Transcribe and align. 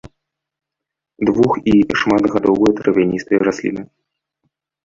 Двух- 1.29 1.59
і 1.73 1.75
шматгадовыя 2.03 2.75
травяністыя 2.81 3.39
расліны. 3.49 3.81